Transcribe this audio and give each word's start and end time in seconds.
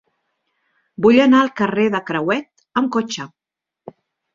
Vull 1.07 1.21
anar 1.27 1.43
al 1.45 1.53
carrer 1.63 1.87
de 1.99 2.03
Crehuet 2.11 2.51
amb 2.83 2.95
cotxe. 3.01 3.33